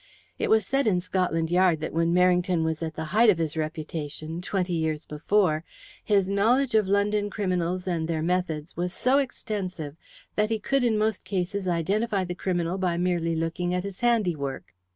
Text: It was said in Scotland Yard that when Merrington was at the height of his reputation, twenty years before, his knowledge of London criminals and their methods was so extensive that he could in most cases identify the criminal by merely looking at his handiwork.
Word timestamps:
It 0.39 0.49
was 0.49 0.65
said 0.65 0.87
in 0.87 0.99
Scotland 0.99 1.51
Yard 1.51 1.79
that 1.81 1.93
when 1.93 2.11
Merrington 2.11 2.63
was 2.63 2.81
at 2.81 2.95
the 2.95 3.03
height 3.13 3.29
of 3.29 3.37
his 3.37 3.55
reputation, 3.55 4.41
twenty 4.41 4.73
years 4.73 5.05
before, 5.05 5.63
his 6.03 6.27
knowledge 6.27 6.73
of 6.73 6.87
London 6.87 7.29
criminals 7.29 7.85
and 7.85 8.07
their 8.07 8.23
methods 8.23 8.75
was 8.75 8.93
so 8.93 9.19
extensive 9.19 9.95
that 10.35 10.49
he 10.49 10.57
could 10.57 10.83
in 10.83 10.97
most 10.97 11.23
cases 11.23 11.67
identify 11.67 12.23
the 12.23 12.33
criminal 12.33 12.79
by 12.79 12.97
merely 12.97 13.35
looking 13.35 13.75
at 13.75 13.83
his 13.83 13.99
handiwork. 13.99 14.73